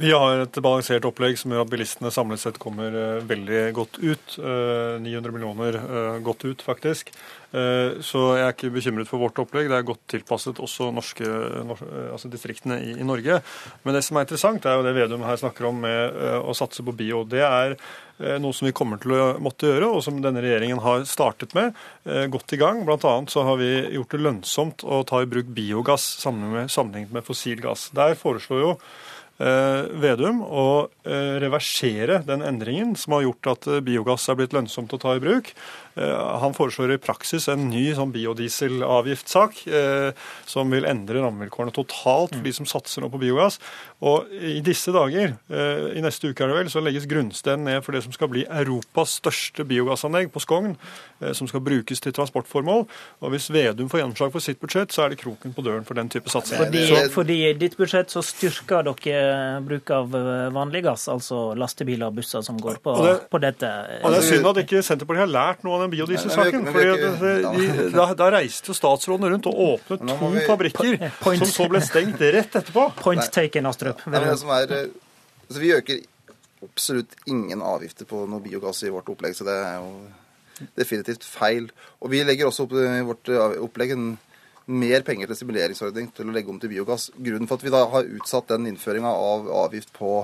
Vi 0.00 0.12
har 0.12 0.40
et 0.40 0.58
balansert 0.64 1.04
opplegg 1.04 1.36
som 1.36 1.52
gjør 1.52 1.66
at 1.66 1.70
bilistene 1.70 2.10
samlet 2.14 2.40
sett 2.40 2.56
kommer 2.60 2.94
eh, 2.96 3.24
veldig 3.28 3.60
godt 3.76 3.98
ut. 4.00 4.36
900 4.40 5.04
eh, 5.04 5.34
millioner 5.34 5.76
eh, 5.76 6.16
godt 6.24 6.46
ut, 6.48 6.64
faktisk. 6.64 7.12
Så 7.50 8.20
jeg 8.38 8.44
er 8.44 8.52
ikke 8.52 8.68
bekymret 8.70 9.08
for 9.10 9.18
vårt 9.18 9.40
opplegg. 9.42 9.66
Det 9.66 9.74
er 9.74 9.86
godt 9.88 10.04
tilpasset 10.12 10.60
også 10.62 10.92
norske, 10.94 11.26
altså 12.14 12.30
distriktene 12.30 12.76
i, 12.78 12.92
i, 12.94 13.06
Norge. 13.06 13.40
Men 13.82 13.98
det 13.98 14.04
som 14.06 14.20
er 14.20 14.28
interessant, 14.28 14.68
er 14.70 14.78
jo 14.78 14.84
det 14.86 14.92
Vedum 14.94 15.24
her 15.26 15.40
snakker 15.40 15.66
om 15.66 15.80
med 15.82 16.14
å 16.46 16.54
satse 16.54 16.86
på 16.86 16.94
bio. 16.94 17.24
Det 17.26 17.42
er 17.42 17.74
noe 18.38 18.54
som 18.54 18.70
vi 18.70 18.74
kommer 18.76 19.02
til 19.02 19.16
å 19.16 19.26
måtte 19.42 19.66
gjøre, 19.66 19.90
og 19.90 20.06
som 20.06 20.22
denne 20.22 20.44
regjeringen 20.46 20.78
har 20.86 21.02
startet 21.10 21.58
med. 21.58 21.74
Godt 22.30 22.54
i 22.54 22.62
gang. 22.62 22.84
Blant 22.86 23.08
annet 23.10 23.34
så 23.34 23.42
har 23.48 23.58
vi 23.58 23.72
gjort 23.96 24.14
det 24.14 24.22
lønnsomt 24.28 24.86
å 24.86 25.02
ta 25.10 25.18
i 25.18 25.30
bruk 25.34 25.50
biogass 25.50 26.06
sammenlignet 26.22 27.10
med 27.10 27.26
fossil 27.26 27.58
gass. 27.66 27.90
Der 27.98 28.14
foreslår 28.14 28.62
jo 28.62 28.76
Vedum 29.40 30.42
å 30.44 30.64
eh, 31.08 31.38
reversere 31.40 32.18
den 32.28 32.42
endringen 32.44 32.92
som 33.00 33.14
har 33.16 33.24
gjort 33.24 33.48
at 33.54 33.68
eh, 33.70 33.80
biogass 33.84 34.28
er 34.28 34.36
blitt 34.36 34.52
lønnsomt 34.52 34.92
å 34.92 35.00
ta 35.00 35.16
i 35.16 35.22
bruk. 35.22 35.54
Han 36.00 36.54
foreslår 36.54 36.92
i 36.94 37.00
praksis 37.02 37.48
en 37.50 37.64
ny 37.68 37.90
sånn 37.98 38.12
biodieselavgiftssak 38.14 39.56
som 40.48 40.70
vil 40.72 40.86
endre 40.88 41.20
rammevilkårene 41.20 41.74
totalt 41.76 42.36
for 42.36 42.46
de 42.46 42.52
som 42.56 42.68
satser 42.70 43.02
nå 43.02 43.08
på 43.12 43.18
biogass. 43.20 43.58
Og 44.06 44.30
i 44.30 44.62
disse 44.64 44.94
dager, 44.94 45.34
i 45.50 46.00
neste 46.00 46.30
uke 46.30 46.46
er 46.46 46.52
det 46.52 46.56
vel, 46.60 46.70
så 46.72 46.80
legges 46.80 47.08
grunnsteinen 47.10 47.66
ned 47.66 47.82
for 47.84 47.98
det 47.98 48.04
som 48.06 48.14
skal 48.14 48.30
bli 48.32 48.46
Europas 48.46 49.18
største 49.18 49.66
biogassanlegg 49.68 50.30
på 50.32 50.40
Skogn, 50.46 50.78
som 51.36 51.50
skal 51.50 51.66
brukes 51.66 52.00
til 52.00 52.14
transportformål. 52.16 52.86
Og 53.20 53.34
hvis 53.34 53.50
Vedum 53.52 53.90
får 53.90 54.04
gjennomslag 54.04 54.32
for 54.38 54.46
sitt 54.46 54.62
budsjett, 54.62 54.94
så 54.94 55.04
er 55.04 55.12
det 55.12 55.20
kroken 55.20 55.52
på 55.58 55.66
døren 55.66 55.84
for 55.84 55.98
den 55.98 56.08
type 56.08 56.32
satsing. 56.32 56.62
Fordi, 56.62 56.86
fordi 57.12 57.42
i 57.50 57.52
ditt 57.58 57.76
budsjett 57.76 58.14
så 58.14 58.24
styrker 58.24 58.86
dere 58.88 59.29
bruk 59.66 59.90
av 59.94 60.14
eh, 60.16 60.46
vanlig 60.54 60.82
gass, 60.86 61.06
altså 61.12 61.54
lastebiler 61.58 62.10
og 62.10 62.18
busser 62.20 62.44
som 62.46 62.58
går 62.60 62.80
på, 62.84 62.94
det, 63.04 63.14
på 63.32 63.40
dette. 63.42 63.70
Og 64.00 64.14
Det 64.14 64.20
er 64.20 64.26
synd 64.28 64.48
at 64.50 64.60
ikke 64.64 64.82
Senterpartiet 64.86 65.24
har 65.24 65.32
lært 65.32 65.66
noe 65.66 65.78
av 65.78 65.84
den 65.86 65.94
biodieselsaken. 65.94 66.68
da, 67.96 68.06
da, 68.18 68.30
reiste 68.36 68.72
jo 68.72 68.76
statsråden 68.76 69.30
rundt 69.34 69.50
og 69.50 69.60
åpnet 69.66 70.06
to 70.06 70.30
fabrikker 70.46 70.96
point, 71.22 71.44
som 71.44 71.52
så 71.54 71.68
ble 71.72 71.82
stengt 71.84 72.22
rett 72.22 72.56
etterpå. 72.62 72.86
Point 73.04 73.26
taken, 73.34 73.68
Astrup. 73.70 74.06
Ja, 74.06 74.22
er, 74.22 74.32
eh, 74.32 74.88
altså, 75.48 75.60
vi 75.60 75.74
øker 75.76 76.00
absolutt 76.64 77.14
ingen 77.30 77.62
avgifter 77.64 78.08
på 78.08 78.26
noe 78.28 78.44
biogass 78.44 78.82
i 78.84 78.92
vårt 78.92 79.08
opplegg, 79.12 79.36
så 79.36 79.46
det 79.48 79.56
er 79.56 79.78
jo 79.80 80.70
definitivt 80.76 81.24
feil. 81.24 81.70
Og 82.00 82.12
vi 82.12 82.22
legger 82.24 82.50
også 82.50 82.66
opp 82.66 82.74
i 82.76 82.88
vårt 83.06 83.30
eh, 83.32 83.62
opplegg 83.64 83.94
en 83.96 84.10
mer 84.70 85.04
penger 85.06 85.30
til 85.30 85.40
stimuleringsordning 85.40 86.08
til 86.14 86.30
å 86.30 86.34
legge 86.34 86.52
om 86.52 86.60
til 86.62 86.72
biogass. 86.72 87.10
Grunnen 87.18 87.50
for 87.50 87.58
at 87.58 87.66
vi 87.66 87.74
da 87.74 87.84
har 87.92 88.08
utsatt 88.16 88.50
den 88.52 88.70
innføringa 88.70 89.10
av 89.10 89.50
avgift 89.66 89.92
på 89.96 90.22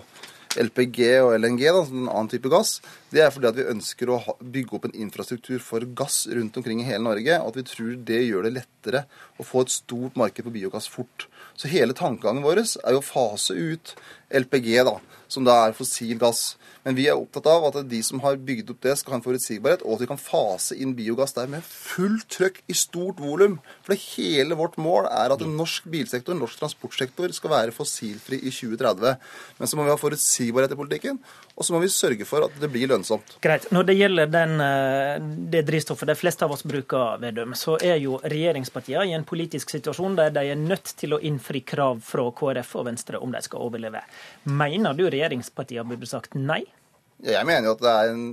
LPG 0.57 1.01
og 1.21 1.35
LNG, 1.37 1.65
da, 1.69 1.83
en 1.85 2.07
annen 2.09 2.31
type 2.33 2.51
gass, 2.53 2.79
det 3.13 3.21
er 3.25 3.33
fordi 3.35 3.51
at 3.51 3.59
vi 3.59 3.69
ønsker 3.75 4.13
å 4.13 4.21
bygge 4.41 4.79
opp 4.79 4.87
en 4.89 4.97
infrastruktur 5.05 5.61
for 5.63 5.85
gass 5.99 6.23
rundt 6.33 6.57
omkring 6.57 6.81
i 6.81 6.89
hele 6.89 7.05
Norge. 7.05 7.41
Og 7.43 7.53
at 7.53 7.59
vi 7.61 7.67
tror 7.69 7.97
det 8.09 8.23
gjør 8.25 8.49
det 8.49 8.55
lettere 8.57 9.05
å 9.37 9.47
få 9.47 9.67
et 9.67 9.75
stort 9.75 10.17
marked 10.17 10.47
på 10.47 10.55
biogass 10.55 10.89
fort. 10.91 11.29
Så 11.55 11.71
hele 11.73 11.97
tankegangen 11.97 12.45
vår 12.45 12.65
er 12.65 12.97
jo 12.97 13.03
å 13.03 13.07
fase 13.07 13.55
ut 13.55 13.95
LPG, 14.35 14.73
da, 14.85 14.99
som 15.29 15.47
da 15.47 15.61
er 15.67 15.77
fossil 15.77 16.19
gass. 16.19 16.57
Men 16.87 16.95
vi 16.95 17.09
er 17.11 17.19
opptatt 17.19 17.49
av 17.51 17.65
at 17.67 17.77
de 17.91 17.99
som 18.07 18.21
har 18.23 18.37
bygd 18.47 18.69
opp 18.71 18.85
det, 18.87 18.93
skal 19.01 19.17
ha 19.17 19.19
en 19.19 19.25
forutsigbarhet, 19.25 19.81
og 19.83 19.97
at 19.97 20.05
vi 20.05 20.09
kan 20.13 20.21
fase 20.23 20.77
inn 20.79 20.93
biogass 20.95 21.35
der 21.35 21.49
med 21.51 21.67
fullt 21.67 22.29
trøkk 22.31 22.61
i 22.71 22.77
stort 22.79 23.19
volum. 23.19 23.57
For 23.83 23.95
det 23.95 24.05
hele 24.13 24.55
vårt 24.59 24.77
mål 24.79 25.09
er 25.11 25.35
at 25.35 25.43
en 25.43 25.57
norsk 25.59 25.89
bilsektor, 25.91 26.39
norsk 26.39 26.61
transportsektor, 26.61 27.35
skal 27.35 27.51
være 27.51 27.75
fossilfri 27.75 28.39
i 28.39 28.53
2030. 28.55 29.19
Men 29.59 29.71
så 29.71 29.79
må 29.79 29.87
vi 29.89 29.91
ha 29.91 29.99
forutsigbarhet 29.99 30.77
i 30.77 30.79
politikken, 30.79 31.19
og 31.57 31.67
så 31.67 31.75
må 31.75 31.83
vi 31.83 31.91
sørge 31.91 32.29
for 32.29 32.47
at 32.47 32.55
det 32.63 32.71
blir 32.71 32.93
lønnsomt. 32.93 33.35
Greit. 33.43 33.67
Når 33.75 33.91
det 33.91 33.99
gjelder 33.99 34.31
den, 34.31 34.55
eh, 34.63 35.27
det 35.57 35.65
drivstoffet 35.67 36.07
de 36.07 36.15
fleste 36.15 36.47
av 36.47 36.55
oss 36.55 36.63
bruker, 36.63 37.19
Vedum, 37.19 37.59
så 37.59 37.75
er 37.83 37.99
jo 37.99 38.21
regjeringspartiene 38.23 39.11
i 39.11 39.19
en 39.19 39.27
politisk 39.27 39.75
situasjon 39.75 40.15
der 40.15 40.31
de 40.31 40.47
er 40.55 40.63
nødt 40.63 40.95
til 41.03 41.19
å 41.19 41.23
innfri 41.37 41.63
krav 41.67 42.01
fra 42.05 42.27
KrF 42.33 42.75
og 42.81 42.89
Venstre 42.91 43.21
om 43.23 43.33
de 43.35 43.43
skal 43.45 43.69
overleve. 43.69 44.03
Mener 44.49 44.97
du 44.97 45.07
regjeringspartiene 45.07 45.89
burde 45.93 46.09
sagt 46.11 46.35
nei? 46.37 46.65
Jeg 47.25 47.49
mener 47.49 47.71
jo 47.71 47.77
at 47.77 47.85
det 47.85 47.93
er 47.93 48.13
en 48.13 48.25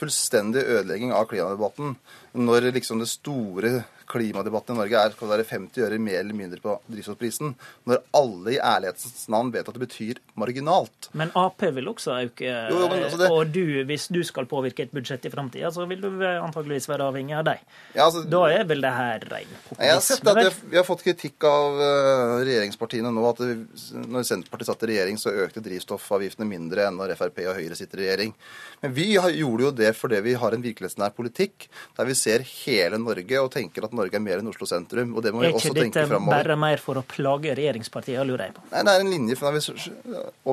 fullstendig 0.00 0.62
ødelegging 0.64 1.12
av 1.12 1.26
klimadebatten 1.28 1.96
når 2.34 2.70
liksom 2.72 3.00
det 3.02 3.08
store 3.10 3.84
klimadebatten 4.10 4.74
i 4.74 4.78
Norge 4.80 4.98
er 4.98 5.12
skal 5.14 5.28
det 5.30 5.36
være 5.36 5.46
50 5.46 5.84
øre 5.86 5.98
mer 6.02 6.18
eller 6.18 6.34
mindre 6.36 6.58
på 6.62 6.72
drivstoffprisen, 6.90 7.52
når 7.86 8.00
alle 8.16 8.56
i 8.56 8.58
ærlighetens 8.58 9.28
navn 9.30 9.52
vet 9.54 9.68
at 9.70 9.76
det 9.76 9.82
betyr 9.84 10.18
marginalt. 10.40 11.10
Men 11.14 11.30
Ap 11.38 11.62
vil 11.62 11.90
også 11.92 12.16
øke, 12.24 12.48
Jo, 12.70 12.88
men 12.90 13.04
altså 13.04 13.18
det- 13.20 13.30
og 13.30 13.52
du, 13.52 13.84
hvis 13.86 14.08
du 14.10 14.22
skal 14.24 14.46
påvirke 14.50 14.82
et 14.82 14.90
budsjett 14.92 15.24
i 15.26 15.30
framtida, 15.30 15.70
så 15.70 15.86
vil 15.86 16.00
du 16.00 16.08
antageligvis 16.26 16.88
være 16.88 17.06
avhengig 17.06 17.36
av 17.38 17.44
dem. 17.44 17.58
Ja, 17.94 18.06
altså, 18.08 18.24
Da 18.28 18.42
er 18.50 18.64
vel 18.64 18.80
det 18.80 18.92
her 18.92 19.20
ren 19.30 19.46
Jeg 19.46 19.56
populisme, 19.68 20.30
at 20.30 20.36
vi 20.36 20.42
har, 20.42 20.54
vi 20.70 20.76
har 20.76 20.84
fått 20.84 21.04
kritikk 21.04 21.44
av 21.44 21.80
eh, 21.80 22.44
regjeringspartiene 22.44 23.12
nå. 23.14 23.28
At 23.30 23.36
det, 23.38 24.08
når 24.08 24.26
Senterpartiet 24.26 24.66
satt 24.66 24.82
i 24.82 24.86
regjering, 24.86 25.18
så 25.18 25.30
økte 25.30 25.62
drivstoffavgiftene 25.62 26.46
mindre 26.48 26.88
enn 26.88 26.96
når 26.96 27.14
Frp 27.14 27.38
og 27.46 27.54
Høyre 27.54 27.76
sitter 27.76 28.00
i 28.00 28.06
regjering. 28.08 28.34
Men 28.82 28.94
vi 28.94 29.14
har, 29.16 29.30
gjorde 29.30 29.62
jo 29.62 29.70
det 29.70 29.94
fordi 29.96 30.20
vi 30.20 30.34
har 30.34 30.52
en 30.52 30.62
virkelighetsnær 30.62 31.14
politikk 31.14 31.68
der 31.96 32.04
vi 32.04 32.14
ser 32.20 32.44
hele 32.44 32.98
Norge 33.00 33.40
og 33.40 33.48
tenker 33.54 33.86
at 33.88 33.94
Norge 33.96 34.18
er 34.18 34.24
mer 34.24 34.42
enn 34.42 34.50
Oslo 34.52 34.68
sentrum. 34.68 35.14
Og 35.16 35.24
det 35.24 35.32
må 35.34 35.42
vi 35.42 35.50
også 35.50 35.72
tenke 35.72 35.80
Er 35.80 35.88
ikke 35.88 35.96
dette 35.96 36.10
framover. 36.12 36.36
bare 36.36 36.58
mer 36.60 36.82
for 36.84 37.00
å 37.00 37.04
plage 37.08 37.54
regjeringspartiene, 37.58 38.26
lurer 38.28 38.48
jeg 38.50 38.56
på? 38.58 38.66
Nei, 38.74 38.84
det 38.86 38.94
er 38.94 39.04
en 39.06 39.14
linje 39.14 39.38
for 39.40 39.60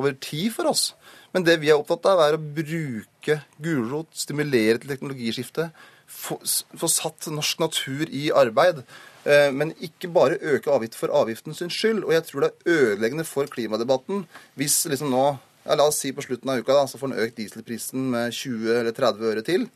over 0.00 0.16
tid 0.24 0.48
for 0.56 0.72
oss. 0.72 0.88
Men 1.36 1.44
det 1.44 1.58
vi 1.60 1.68
er 1.72 1.76
opptatt 1.78 2.08
av, 2.08 2.24
er 2.24 2.38
å 2.38 2.40
bruke 2.40 3.40
gulrot, 3.62 4.08
stimulere 4.16 4.80
til 4.80 4.94
teknologiskifte, 4.94 5.68
få, 6.08 6.38
få 6.80 6.88
satt 6.88 7.28
norsk 7.34 7.60
natur 7.60 8.08
i 8.08 8.30
arbeid. 8.32 8.80
Eh, 9.28 9.50
Men 9.52 9.74
ikke 9.84 10.08
bare 10.12 10.38
øke 10.40 10.72
avgift 10.72 10.96
for 10.96 11.12
avgiftens 11.12 11.60
skyld. 11.60 12.04
Og 12.06 12.14
jeg 12.16 12.24
tror 12.30 12.46
det 12.46 12.50
er 12.54 12.78
ødeleggende 12.78 13.26
for 13.28 13.50
klimadebatten 13.50 14.24
hvis 14.56 14.86
liksom 14.88 15.12
nå 15.12 15.26
ja, 15.66 15.74
La 15.76 15.84
oss 15.90 15.98
si 16.00 16.14
på 16.16 16.24
slutten 16.24 16.48
av 16.48 16.62
uka 16.62 16.72
da, 16.72 16.86
så 16.88 16.96
får 16.96 17.10
en 17.12 17.20
økt 17.26 17.36
dieselprisen 17.36 18.06
med 18.14 18.32
20 18.32 18.70
eller 18.78 18.94
30 18.96 19.26
øre 19.34 19.42
til. 19.44 19.66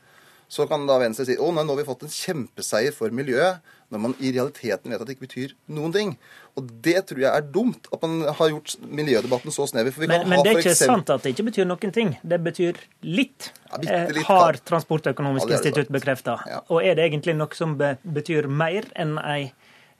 Så 0.52 0.66
kan 0.68 0.82
da 0.84 0.98
Venstre 1.00 1.24
si 1.24 1.38
å, 1.40 1.48
nei, 1.54 1.62
nå 1.64 1.72
har 1.72 1.80
vi 1.80 1.86
fått 1.88 2.02
en 2.04 2.12
kjempeseier 2.12 2.92
for 2.92 3.14
miljøet, 3.14 3.64
når 3.92 4.00
man 4.04 4.14
i 4.20 4.32
realiteten 4.34 4.92
vet 4.92 5.00
at 5.00 5.08
det 5.08 5.14
ikke 5.16 5.26
betyr 5.26 5.54
noen 5.72 5.94
ting. 5.94 6.10
Og 6.60 6.68
det 6.84 6.98
tror 7.08 7.22
jeg 7.22 7.30
er 7.30 7.46
dumt, 7.54 7.88
at 7.92 8.04
man 8.04 8.26
har 8.36 8.50
gjort 8.52 8.74
miljødebatten 8.84 9.54
så 9.54 9.64
snever. 9.70 9.94
For 9.94 10.04
vi 10.04 10.10
Men, 10.12 10.28
men 10.28 10.44
det 10.44 10.52
er 10.52 10.60
ikke 10.60 10.74
eksempel... 10.74 10.92
sant 10.92 11.12
at 11.14 11.24
det 11.24 11.32
ikke 11.32 11.46
betyr 11.48 11.68
noen 11.68 11.94
ting. 11.96 12.12
Det 12.20 12.40
betyr 12.44 12.80
litt. 13.04 13.48
Ja, 13.70 13.80
litt, 13.80 13.90
Eh, 13.92 14.28
har 14.28 14.60
Transportøkonomisk 14.68 15.48
Ja, 15.48 15.56
institutt 15.56 15.88
bekrefta. 15.92 16.36
Ja. 16.48 16.60
Og 16.68 16.84
er 16.84 17.00
det 17.00 17.08
egentlig 17.08 17.36
noe 17.38 17.56
som 17.56 17.78
be 17.80 17.94
betyr 18.04 18.48
mer 18.48 18.84
enn 18.92 19.16
ei 19.24 19.54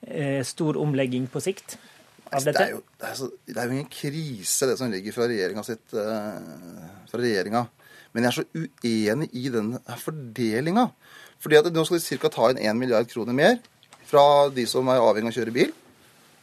eh, 0.05 0.45
stor 0.45 0.77
omlegging 0.81 1.31
på 1.33 1.41
sikt 1.41 1.79
Altså, 2.33 2.53
Det 2.53 2.61
er, 2.61 2.71
jo, 2.73 2.81
det, 2.97 3.09
er 3.09 3.15
så, 3.15 3.27
det 3.45 3.57
er 3.61 3.67
jo 3.69 3.75
ingen 3.77 3.91
krise, 3.93 4.67
det 4.71 4.79
som 4.81 4.89
ligger 4.93 5.13
fra 5.13 5.27
regjeringa 5.29 5.65
Men 8.13 8.25
jeg 8.25 8.31
er 8.31 8.37
så 8.37 8.47
uenig 8.55 9.29
i 9.33 9.49
den 9.53 9.75
fordelinga. 10.03 10.89
Fordi 11.43 11.59
at 11.59 11.71
nå 11.75 11.85
skal 11.87 11.99
de 11.99 12.05
cirka 12.05 12.31
ta 12.33 12.51
inn 12.53 12.61
1 12.61 12.79
milliard 12.79 13.09
kroner 13.11 13.37
mer 13.37 13.57
fra 14.07 14.51
de 14.53 14.67
som 14.69 14.89
er 14.93 15.01
avhengig 15.01 15.33
av 15.33 15.35
å 15.35 15.39
kjøre 15.41 15.55
bil. 15.55 15.73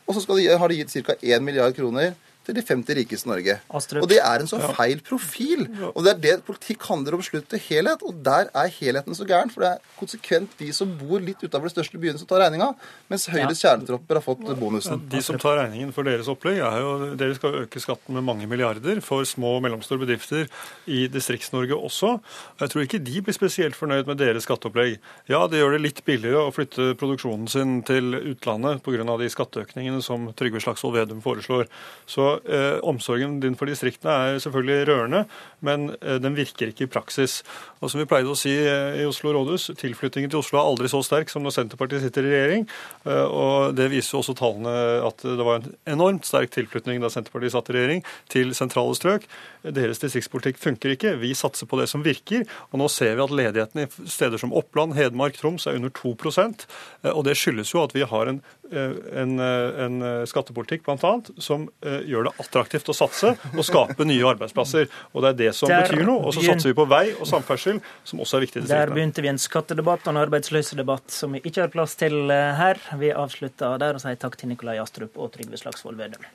Og 0.09 0.17
så 0.17 0.25
de, 0.33 0.47
har 0.57 0.71
de 0.71 0.79
gitt 0.79 0.95
ca. 1.05 1.15
1 1.21 1.45
milliard 1.45 1.75
kroner 1.77 2.15
til 2.49 2.57
de 2.57 2.65
50 2.65 2.97
rikeste 2.97 3.29
i 3.29 3.31
Norge. 3.31 3.55
Astrup. 3.79 4.03
Og 4.03 4.09
det 4.09 4.19
er 4.23 4.43
en 4.43 4.49
så 4.49 4.59
feil 4.73 5.01
profil. 5.05 5.65
Og 5.93 6.01
det 6.05 6.15
er 6.15 6.21
det 6.23 6.35
politikk 6.47 6.85
handler 6.89 7.17
om 7.17 7.23
slutt 7.25 7.47
til 7.51 7.61
helhet. 7.69 8.03
Og 8.05 8.17
der 8.25 8.49
er 8.57 8.71
helheten 8.79 9.17
så 9.17 9.27
gæren. 9.29 9.51
For 9.53 9.65
det 9.65 9.71
er 9.75 9.97
konsekvent 9.99 10.55
de 10.59 10.71
som 10.75 10.91
bor 10.99 11.21
litt 11.23 11.41
utafor 11.43 11.69
de 11.69 11.73
største 11.75 12.01
byene, 12.01 12.19
som 12.21 12.29
tar 12.29 12.43
regninga. 12.43 12.71
Mens 13.11 13.27
Høyres 13.29 13.61
kjernetropper 13.63 14.19
har 14.19 14.25
fått 14.25 14.45
bonusen. 14.59 15.03
De 15.11 15.21
som 15.25 15.39
tar 15.41 15.59
regningen 15.61 15.93
for 15.95 16.07
deres 16.07 16.29
opplegg, 16.31 16.61
er 16.65 16.81
jo 16.83 16.95
Dere 17.19 17.35
skal 17.37 17.61
øke 17.63 17.81
skatten 17.81 18.17
med 18.17 18.25
mange 18.25 18.47
milliarder 18.49 19.01
for 19.05 19.25
små 19.27 19.55
og 19.57 19.63
mellomstore 19.65 20.01
bedrifter 20.03 20.47
i 20.89 21.05
Distrikts-Norge 21.11 21.77
også. 21.77 22.15
Jeg 22.61 22.73
tror 22.73 22.85
ikke 22.85 23.01
de 23.03 23.23
blir 23.25 23.35
spesielt 23.35 23.77
fornøyd 23.77 24.09
med 24.09 24.19
deres 24.21 24.47
skatteopplegg. 24.47 24.97
Ja, 25.29 25.45
det 25.51 25.61
gjør 25.61 25.75
det 25.75 25.83
litt 25.83 26.03
billigere 26.07 26.45
å 26.47 26.53
flytte 26.55 26.93
produksjonen 26.99 27.49
sin 27.51 27.79
til 27.87 28.15
utlandet 28.17 28.83
pga. 28.85 29.17
de 29.19 29.29
skatteøkningene 29.31 30.01
som 30.05 30.29
Trygve 30.37 30.61
Slagsvold 30.63 30.95
Vedum 30.97 31.21
foreslår. 31.23 31.67
Så 32.09 32.38
eh, 32.45 32.77
omsorgen 32.87 33.39
din 33.43 33.57
for 33.59 33.69
distriktene 33.69 34.13
er 34.13 34.41
selvfølgelig 34.43 34.87
rørende, 34.89 35.23
men 35.65 35.89
eh, 35.99 36.19
den 36.21 36.37
virker 36.37 36.71
ikke 36.71 36.87
i 36.87 36.91
praksis. 36.91 37.41
Og 37.79 37.91
som 37.91 38.01
vi 38.01 38.07
pleide 38.09 38.31
å 38.31 38.37
si 38.37 38.51
eh, 38.51 39.01
i 39.01 39.07
Oslo 39.07 39.33
rådhus, 39.35 39.69
tilflyttingen 39.79 40.31
til 40.31 40.41
Oslo 40.41 40.59
er 40.59 40.67
aldri 40.67 40.91
så 40.91 41.01
sterk 41.05 41.31
som 41.31 41.45
når 41.45 41.55
Senterpartiet 41.55 42.03
sitter 42.03 42.27
i 42.27 42.33
regjering. 42.33 42.67
Eh, 43.05 43.25
og 43.25 43.77
det 43.77 43.89
viser 43.93 44.15
jo 44.15 44.23
også 44.23 44.35
tallene 44.39 44.75
at 45.07 45.23
det 45.23 45.45
var 45.45 45.61
en 45.61 45.69
enormt 45.95 46.27
sterk 46.27 46.51
tilflytning 46.55 47.01
da 47.03 47.11
Senterpartiet 47.13 47.55
satt 47.55 47.71
i 47.71 47.77
regjering 47.77 48.03
til 48.31 48.53
sentrale 48.57 48.97
strøk. 48.97 49.27
Deres 49.63 49.99
distriktspolitikk 49.99 50.59
funker 50.61 50.93
ikke. 50.95 51.15
Vi 51.19 51.33
satser 51.35 51.67
på 51.67 51.79
det 51.79 51.89
som 51.91 52.03
virker. 52.05 52.45
Og 52.71 52.79
nå 52.79 52.87
ser 52.91 53.17
vi 53.17 53.25
at 53.25 53.35
ledigheten 53.35 53.83
i 53.83 53.87
steder 54.07 54.39
som 54.39 54.53
Oppland, 54.55 54.95
Hedmark, 54.95 55.35
Troms 55.39 55.67
er 55.67 55.79
under 55.79 55.91
2 55.95 56.15
eh, 56.19 57.11
Og 57.11 57.23
det 57.27 57.37
skyldes 57.37 57.73
jo 57.73 57.83
at 57.83 57.95
vi 57.95 58.03
har 58.07 58.31
en, 58.31 58.41
en, 58.71 59.39
eh, 59.39 59.83
en 59.85 60.01
skattepolitikk 60.29 60.83
blant 60.85 61.03
annet, 61.03 61.31
som 61.41 61.67
eh, 61.85 62.01
gjør 62.09 62.29
det 62.29 62.33
attraktivt 62.43 62.91
å 62.91 62.95
satse 62.95 63.33
og 63.53 63.63
skape 63.65 64.05
nye 64.07 64.25
arbeidsplasser. 64.33 64.89
Og 65.13 65.23
det 65.25 65.31
er 65.31 65.39
det 65.43 65.53
som 65.57 65.71
Der 65.71 65.87
betyr 65.87 66.05
noe. 66.07 66.25
Og 66.29 66.35
så 66.35 66.43
satser 66.45 66.71
vi 66.71 66.77
på 66.77 66.87
vei 66.89 67.05
og 67.15 67.25
samferdsel, 67.29 67.81
som 68.07 68.23
også 68.23 68.39
er 68.39 68.45
viktig 68.47 68.65
Der 68.69 68.93
begynte 68.93 69.25
vi 69.25 69.31
en 69.31 69.41
skattedebatt 69.41 70.07
og 70.07 70.13
en 70.15 70.21
arbeidsløsedebatt 70.25 71.09
som 71.13 71.37
vi 71.37 71.43
ikke 71.43 71.65
har 71.65 71.73
plass 71.73 71.97
til 71.99 72.29
eh, 72.33 72.53
her. 72.59 72.81
Vi 72.99 73.13
avslutter 73.15 73.79
der 73.81 73.97
og 73.97 74.05
sier 74.05 74.19
takk 74.19 74.39
til 74.39 74.53
Nikolai 74.53 74.77
Astrup 74.81 75.17
og 75.17 75.33
Trygve 75.35 75.59
Slagsvold 75.61 75.99
Vedum. 75.99 76.27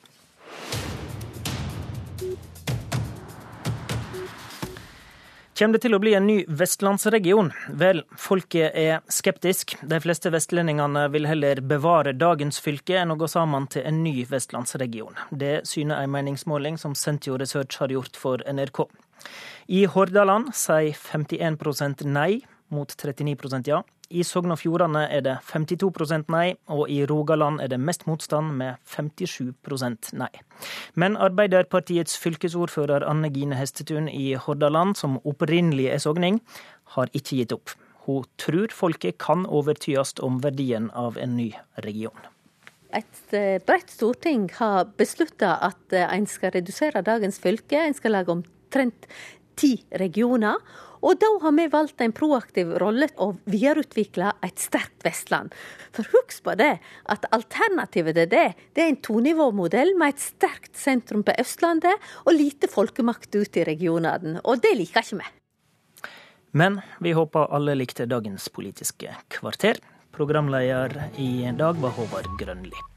Kommer 5.54 5.76
det 5.76 5.84
til 5.84 5.94
å 5.94 6.00
bli 6.02 6.16
en 6.18 6.24
ny 6.26 6.40
vestlandsregion? 6.50 7.52
Vel, 7.78 8.00
folket 8.18 8.74
er 8.74 9.04
skeptisk. 9.06 9.76
De 9.86 10.00
fleste 10.02 10.32
vestlendingene 10.34 11.04
vil 11.14 11.28
heller 11.30 11.60
bevare 11.62 12.10
dagens 12.18 12.58
fylke 12.58 12.96
enn 12.98 13.14
å 13.14 13.16
gå 13.20 13.28
sammen 13.30 13.68
til 13.70 13.86
en 13.86 14.00
ny 14.02 14.24
vestlandsregion. 14.26 15.14
Det 15.30 15.60
syner 15.70 16.02
en 16.02 16.10
meningsmåling 16.10 16.74
som 16.82 16.96
Sentio 16.98 17.38
Research 17.38 17.78
har 17.78 17.94
gjort 17.94 18.18
for 18.18 18.42
NRK. 18.50 18.82
I 19.70 19.84
Hordaland 19.94 20.50
sier 20.58 20.90
51% 20.98 22.02
nei, 22.10 22.42
mot 22.74 22.90
39% 22.90 23.70
ja. 23.70 23.84
I 24.14 24.22
Sogn 24.22 24.54
og 24.54 24.60
Fjordane 24.60 25.04
er 25.10 25.24
det 25.26 25.34
52% 25.48 26.28
nei, 26.30 26.54
og 26.70 26.86
i 26.92 27.00
Rogaland 27.10 27.58
er 27.62 27.72
det 27.72 27.80
mest 27.82 28.06
motstand, 28.06 28.52
med 28.60 28.78
57 28.86 30.12
nei. 30.14 30.30
Men 30.94 31.18
Arbeiderpartiets 31.18 32.14
fylkesordfører 32.22 33.06
Anne 33.08 33.32
Gine 33.34 33.58
Hestetun 33.58 34.06
i 34.08 34.36
Hordaland, 34.38 34.94
som 35.00 35.18
opprinnelig 35.24 35.88
er 35.90 36.04
sogning, 36.04 36.38
har 36.94 37.10
ikke 37.12 37.40
gitt 37.40 37.56
opp. 37.56 37.74
Hun 38.04 38.28
tror 38.38 38.70
folket 38.76 39.18
kan 39.18 39.46
overtyes 39.48 40.14
om 40.22 40.38
verdien 40.44 40.90
av 40.94 41.18
en 41.18 41.36
ny 41.38 41.50
region. 41.86 42.30
Et 42.94 43.34
eh, 43.34 43.58
bredt 43.66 43.90
storting 43.90 44.46
har 44.60 44.84
beslutta 44.98 45.56
at 45.66 45.94
eh, 45.96 46.06
en 46.06 46.28
skal 46.30 46.54
redusere 46.54 47.02
dagens 47.02 47.40
fylke. 47.42 47.80
En 47.80 47.96
skal 47.96 48.14
lage 48.14 48.30
omtrent 48.30 49.08
ti 49.56 49.76
regioner. 50.00 50.60
Og 51.04 51.18
da 51.20 51.28
har 51.42 51.52
vi 51.52 51.66
valgt 51.68 52.00
en 52.00 52.14
proaktiv 52.16 52.70
rolle 52.80 53.10
og 53.20 53.36
videreutvikle 53.50 54.30
et 54.46 54.62
sterkt 54.62 55.04
Vestland. 55.04 55.52
For 55.92 56.08
husk 56.14 56.40
på 56.46 56.54
det, 56.56 56.78
at 57.12 57.26
alternativet 57.36 58.16
til 58.16 58.30
det, 58.32 58.46
det 58.72 58.84
er 58.84 58.92
en 58.92 59.00
tonivåmodell 59.04 59.92
med 60.00 60.14
et 60.14 60.24
sterkt 60.24 60.72
sentrum 60.80 61.26
på 61.26 61.36
Østlandet 61.40 62.08
og 62.24 62.32
lite 62.32 62.72
folkemakt 62.72 63.36
ut 63.36 63.60
i 63.60 63.66
regionene. 63.68 64.40
Og 64.48 64.64
det 64.64 64.72
liker 64.78 65.04
ikke 65.04 65.20
vi. 65.20 65.28
Men 66.54 66.80
vi 67.02 67.12
håper 67.12 67.52
alle 67.52 67.74
likte 67.76 68.06
dagens 68.08 68.48
Politiske 68.48 69.12
kvarter. 69.28 69.82
Programleder 70.14 71.10
i 71.18 71.50
dag 71.58 71.80
var 71.82 71.96
Håvard 71.98 72.30
Grønli. 72.38 72.93